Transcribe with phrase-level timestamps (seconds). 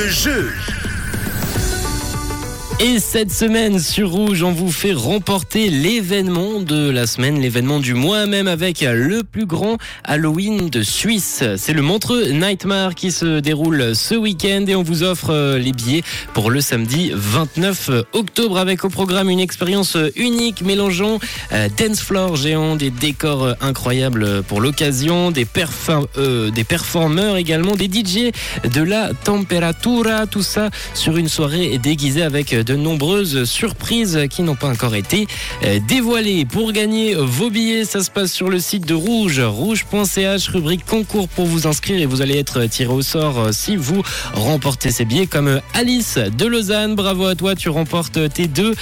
[0.00, 0.50] le jeu.
[2.82, 7.92] Et cette semaine sur Rouge, on vous fait remporter l'événement de la semaine, l'événement du
[7.92, 11.44] mois même avec le plus grand Halloween de Suisse.
[11.58, 15.72] C'est le Montreux Nightmare qui se déroule ce week-end et on vous offre euh, les
[15.72, 21.18] billets pour le samedi 29 octobre avec au programme une expérience unique mélangeant
[21.52, 25.46] euh, dance floor géant, des décors incroyables pour l'occasion, des,
[26.16, 28.32] euh, des performeurs également, des DJ,
[28.72, 34.54] de la temperatura, tout ça sur une soirée déguisée avec de nombreuses surprises qui n'ont
[34.54, 35.26] pas encore été
[35.64, 36.44] euh, dévoilées.
[36.44, 41.28] Pour gagner vos billets, ça se passe sur le site de Rouge, rouge.ch, rubrique concours
[41.28, 44.02] pour vous inscrire et vous allez être tiré au sort euh, si vous
[44.34, 46.94] remportez ces billets comme Alice de Lausanne.
[46.94, 48.74] Bravo à toi, tu remportes tes deux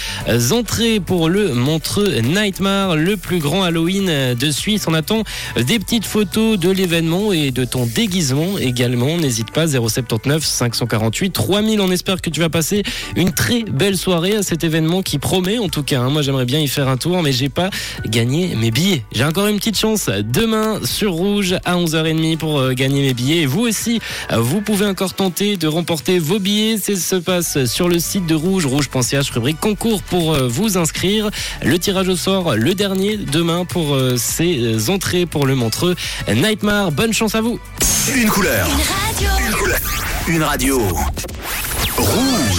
[0.53, 4.87] entrées pour le Montreux Nightmare, le plus grand Halloween de Suisse.
[4.89, 5.25] On attend
[5.57, 9.17] des petites photos de l'événement et de ton déguisement également.
[9.17, 11.81] N'hésite pas, 079 548 3000.
[11.81, 12.83] On espère que tu vas passer
[13.17, 16.01] une très belle soirée à cet événement qui promet en tout cas.
[16.01, 16.11] Hein.
[16.11, 17.71] Moi j'aimerais bien y faire un tour mais j'ai pas
[18.05, 19.05] gagné mes billets.
[19.13, 23.43] J'ai encore une petite chance demain sur Rouge à 11h30 pour euh, gagner mes billets.
[23.43, 24.01] Et vous aussi,
[24.33, 26.77] euh, vous pouvez encore tenter de remporter vos billets.
[26.79, 31.31] Ça se passe sur le site de Rouge, rouge.ch, rubrique concours pour euh, vous inscrire.
[31.63, 35.95] Le tirage au sort, le dernier demain pour ces entrées pour le Montreux
[36.29, 36.91] Nightmare.
[36.91, 37.61] Bonne chance à vous.
[38.17, 38.67] Une couleur.
[38.67, 39.51] Une radio.
[40.29, 40.79] Une radio.
[41.97, 42.59] Rouge.